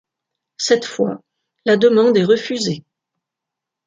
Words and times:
Cette 0.57 0.85
fois, 0.85 1.21
la 1.63 1.77
demande 1.77 2.17
est 2.17 2.23
refusée. 2.23 2.83